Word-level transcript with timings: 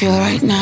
Feel 0.00 0.12
right 0.12 0.42
now. 0.42 0.59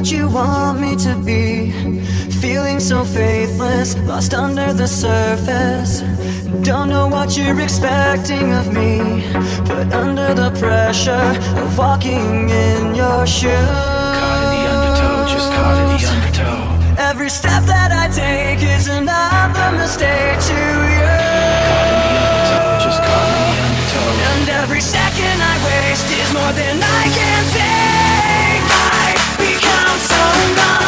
What 0.00 0.10
you 0.10 0.30
want 0.30 0.80
me 0.80 0.96
to 0.96 1.14
be. 1.16 1.72
Feeling 2.40 2.80
so 2.80 3.04
faithless, 3.04 3.94
lost 4.08 4.32
under 4.32 4.72
the 4.72 4.88
surface. 4.88 6.00
Don't 6.62 6.88
know 6.88 7.06
what 7.06 7.36
you're 7.36 7.60
expecting 7.60 8.54
of 8.54 8.72
me. 8.72 9.22
But 9.68 9.92
under 9.92 10.32
the 10.32 10.50
pressure 10.58 11.28
of 11.60 11.76
walking 11.76 12.48
in 12.48 12.94
your 12.94 13.26
shoes. 13.26 13.52
Caught 14.20 14.42
in 14.44 14.50
the 14.56 14.62
undertow, 14.72 15.34
just 15.34 15.52
caught 15.52 15.76
in 15.82 15.88
the 15.92 16.00
undertow. 16.14 17.10
Every 17.10 17.28
step 17.28 17.62
that 17.64 17.90
I 17.92 18.08
take 18.08 18.62
is 18.62 18.88
another 18.88 19.68
mistake 19.76 20.40
to 20.50 20.60
you. 20.96 21.12
Caught 21.68 21.88
in 21.92 21.98
the 22.06 22.14
undertow, 22.24 22.84
just 22.86 23.00
caught 23.04 23.28
in 23.36 23.42
the 23.44 23.60
undertow. 23.68 24.08
And 24.32 24.48
every 24.64 24.80
second 24.80 25.36
I 25.52 25.54
waste 25.68 26.08
is 26.08 26.32
more 26.32 26.52
than 26.56 26.76
I 26.80 27.02
can 27.18 27.44
take. 27.52 27.89
Become 30.20 30.74
so 30.74 30.79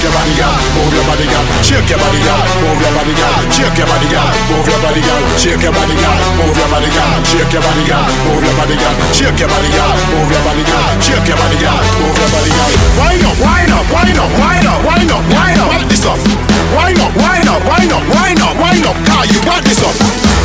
Shake 0.00 0.08
your 0.08 0.16
body, 0.16 0.32
girl. 0.32 0.56
Move 0.80 0.94
your 0.96 1.04
body, 1.04 1.26
girl. 1.28 1.44
Shake 1.60 1.90
your 1.92 2.00
body, 2.00 2.20
girl. 2.24 2.40
Move 2.64 2.80
your 2.80 2.92
body, 2.96 3.12
girl. 3.20 3.36
Shake 3.52 3.76
your 3.76 3.84
body, 3.84 4.08
girl. 4.08 4.32
Move 4.48 4.64
your 4.64 4.80
body, 4.80 5.00
girl. 5.04 5.20
Shake 5.36 5.60
your 5.60 5.72
body, 5.76 5.92
girl. 6.00 6.16
Move 6.40 6.56
your 6.56 6.68
body, 6.72 6.88
girl. 6.88 7.12
Shake 7.28 7.52
your 7.52 7.60
body, 7.60 7.84
girl. 7.84 8.08
Move 8.24 8.40
your 8.40 8.56
body, 8.56 8.80
girl. 8.80 8.96
Shake 9.12 9.36
your 9.36 9.48
body, 9.52 9.68
girl. 9.76 9.92
Move 10.08 10.32
your 10.32 10.40
body, 10.40 10.64
girl. 10.64 10.88
Shake 11.04 11.28
your 11.28 11.36
body, 11.36 11.56
girl. 11.60 11.80
Move 12.00 12.16
your 12.16 12.30
body, 12.32 12.48
girl. 12.48 12.72
Wind 12.96 13.24
up, 13.28 13.36
wind 13.44 13.72
up, 13.76 13.84
wind 13.92 14.16
up, 14.16 14.30
wind 14.40 14.66
up, 14.72 14.80
wind 14.88 15.10
up, 15.12 15.24
wind 15.36 15.60
up. 15.68 15.84
This 15.92 16.04
up. 16.08 16.16
Wind 16.16 16.96
up, 16.96 17.12
wind 17.20 17.48
up, 17.52 17.60
wind 17.68 17.92
up, 17.92 18.04
wind 18.08 18.40
up, 18.40 18.56
wind 18.56 18.84
up. 18.88 18.96
Car, 19.04 19.22
you 19.28 19.40
want 19.44 19.64
this 19.68 19.84
up. 19.84 19.92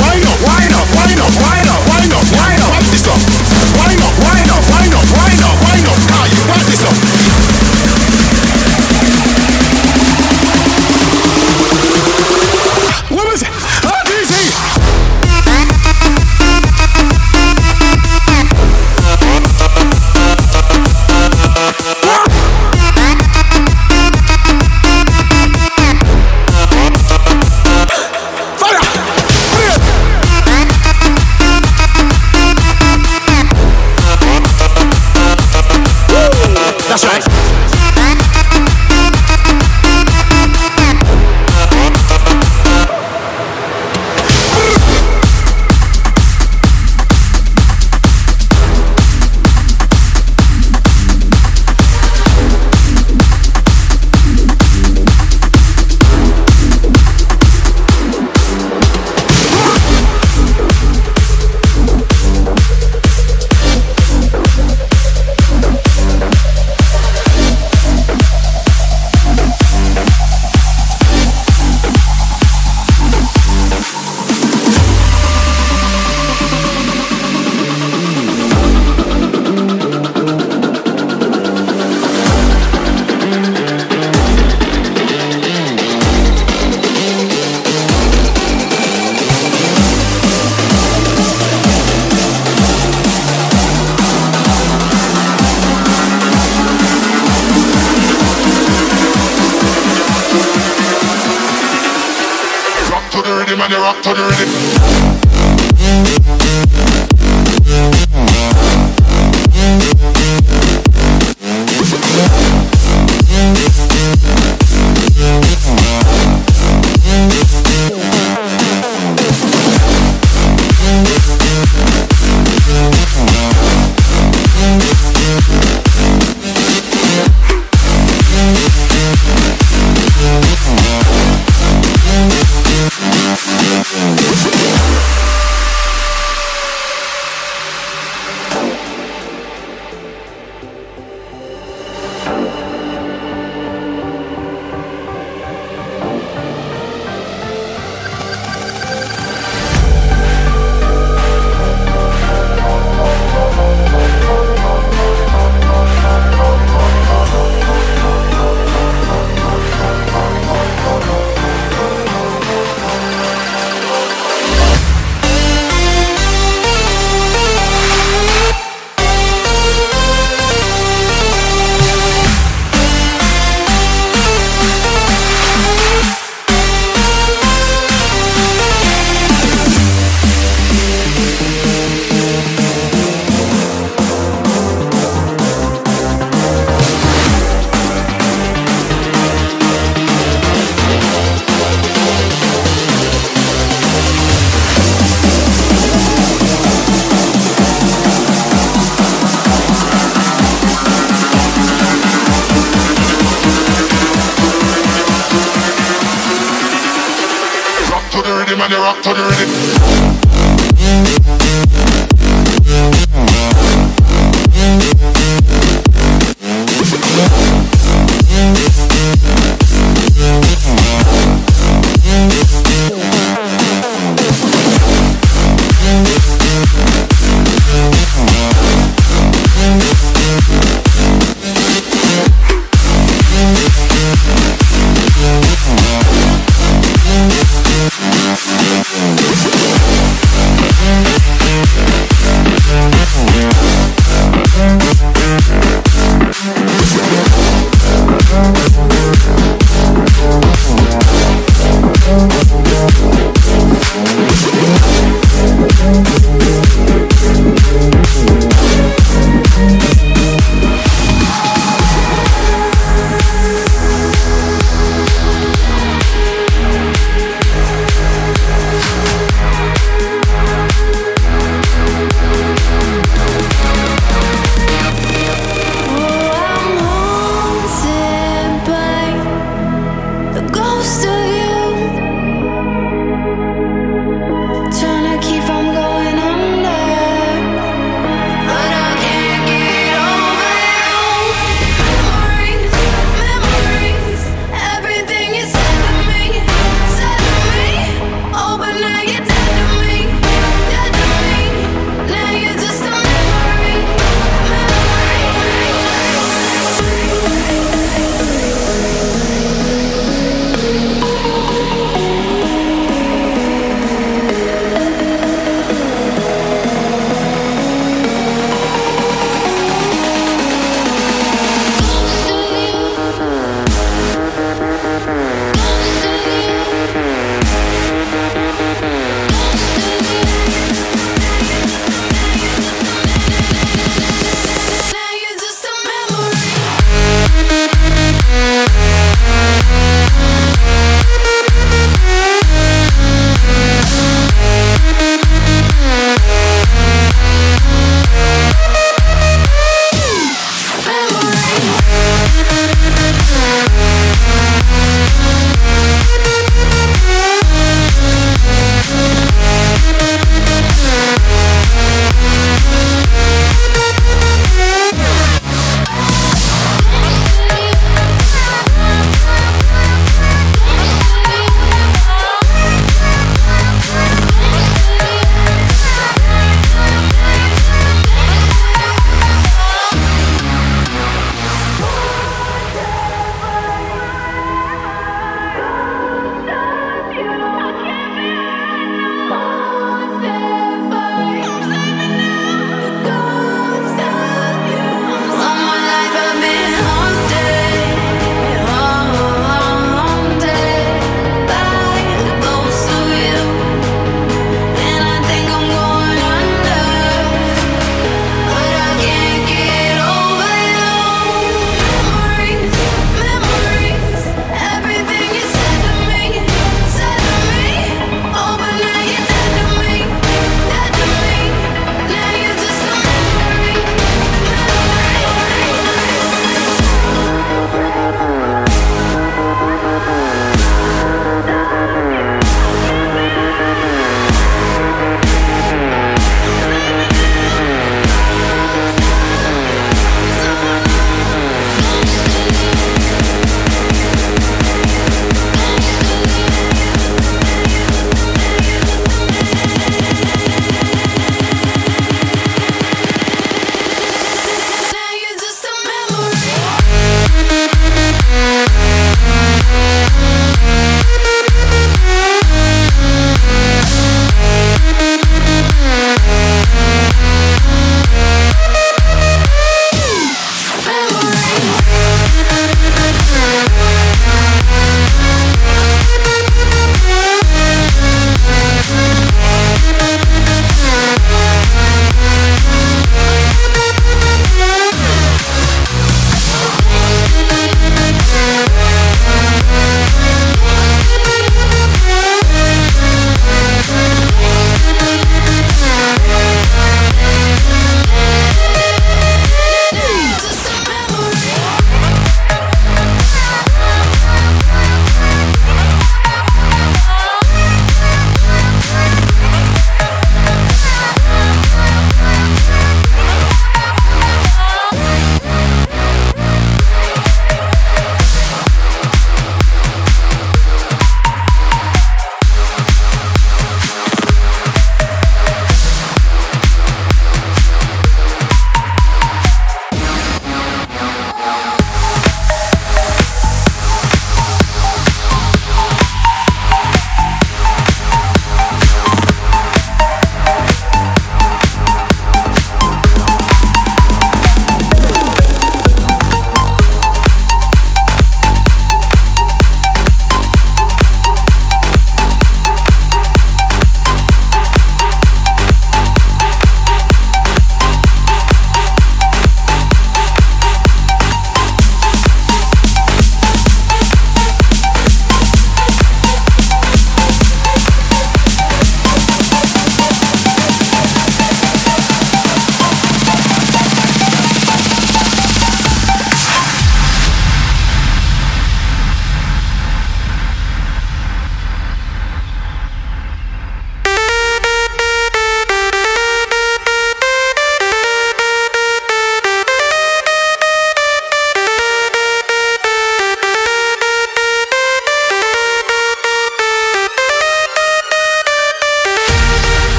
Wind 0.00 0.24
up, 0.32 0.38
wind 0.48 0.72
up, 0.72 0.88
wind 0.96 1.20
up, 1.20 1.28
wind 1.28 1.68
up, 1.68 1.80
wind 1.92 2.12
up, 2.16 2.24
wind 2.40 2.62
up. 2.64 2.72
This 2.88 3.04
up. 3.04 3.20
Wind 3.76 4.00
up, 4.00 4.14
wind 4.16 4.48
up, 4.48 4.64
wind 4.72 4.94
up, 4.96 5.04
wind 5.12 5.42
up, 5.44 5.56
wind 5.60 5.86
up. 5.92 5.98
Car, 6.08 6.24
you 6.32 6.40
want 6.48 6.64
this 6.64 6.84
up. 6.88 7.81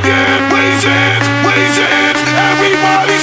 Again. 0.00 0.40
Raise 0.52 0.84
hands, 0.84 1.26
raise 1.44 1.78
hands, 1.78 2.20
everybody 2.48 3.19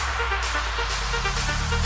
Música 0.00 1.79